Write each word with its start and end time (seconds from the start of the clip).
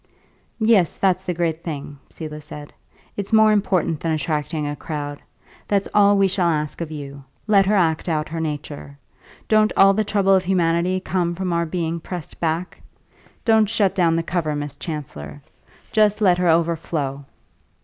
"Yes, 0.59 0.97
that's 0.97 1.21
the 1.25 1.33
great 1.35 1.63
thing," 1.63 1.99
Selah 2.09 2.41
said; 2.41 2.73
"it's 3.15 3.31
more 3.31 3.51
important 3.51 3.99
than 3.99 4.11
attracting 4.11 4.65
a 4.67 4.75
crowd. 4.75 5.21
That's 5.67 5.87
all 5.93 6.17
we 6.17 6.27
shall 6.27 6.47
ask 6.49 6.81
of 6.81 6.89
you; 6.89 7.23
let 7.45 7.67
her 7.67 7.75
act 7.75 8.09
out 8.09 8.27
her 8.29 8.39
nature. 8.39 8.97
Don't 9.47 9.71
all 9.77 9.93
the 9.93 10.03
trouble 10.03 10.33
of 10.33 10.45
humanity 10.45 10.99
come 10.99 11.35
from 11.35 11.53
our 11.53 11.67
being 11.67 11.99
pressed 11.99 12.39
back? 12.39 12.81
Don't 13.45 13.69
shut 13.69 13.93
down 13.93 14.15
the 14.15 14.23
cover, 14.23 14.55
Miss 14.55 14.75
Chancellor; 14.75 15.39
just 15.91 16.19
let 16.19 16.39
her 16.39 16.47
overflow!" 16.49 17.25